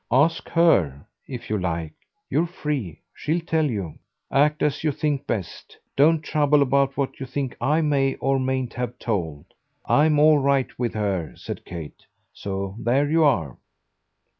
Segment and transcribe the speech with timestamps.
[0.11, 1.93] "Ask HER, if you like;
[2.27, 3.99] you're free she'll tell you.
[4.31, 8.73] Act as you think best; don't trouble about what you think I may or mayn't
[8.73, 9.45] have told.
[9.85, 12.07] I'm all right with her," said Kate.
[12.33, 13.59] "So there you are."